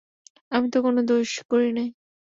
[0.51, 1.87] আমি তো কোনো দোষ করি নাই।